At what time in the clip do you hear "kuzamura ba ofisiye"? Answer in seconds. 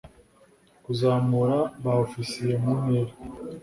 0.83-2.53